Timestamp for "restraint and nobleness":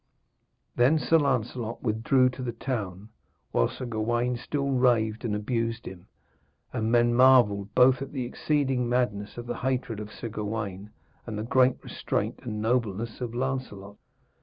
11.83-13.21